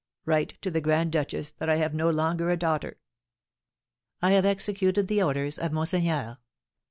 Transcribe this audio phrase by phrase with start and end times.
[0.25, 2.97] Write to the grand duchess that I have no longer a daughter!"
[4.19, 6.39] I have executed the orders of monseigneur.